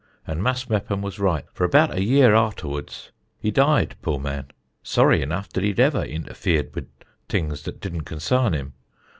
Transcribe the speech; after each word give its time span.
And 0.25 0.41
Mas' 0.41 0.67
Meppom 0.67 1.03
was 1.03 1.19
right, 1.19 1.45
for 1.53 1.63
about 1.63 1.93
a 1.93 2.01
year 2.03 2.31
ahtawuds 2.31 3.11
he 3.37 3.51
died, 3.51 3.95
poor 4.01 4.17
man! 4.17 4.47
sorry 4.81 5.21
enough 5.21 5.49
dat 5.49 5.63
he'd 5.63 5.79
ever 5.79 6.01
intafēred 6.03 6.73
wud 6.73 6.87
things 7.29 7.61
dat 7.61 7.79
didn't 7.79 8.01
consarn 8.05 8.53
him. 8.53 8.73